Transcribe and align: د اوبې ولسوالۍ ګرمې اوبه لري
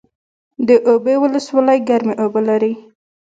د 0.67 0.69
اوبې 0.89 1.15
ولسوالۍ 1.23 1.79
ګرمې 1.89 2.13
اوبه 2.23 2.41
لري 2.49 2.73